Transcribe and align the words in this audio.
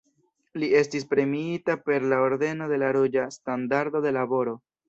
Li 0.63 0.69
estis 0.79 1.05
premiita 1.11 1.75
per 1.89 2.07
la 2.13 2.21
Ordeno 2.31 2.71
de 2.75 2.83
la 2.85 2.91
Ruĝa 2.99 3.29
Standardo 3.39 4.07
de 4.09 4.19
Laboro. 4.21 4.61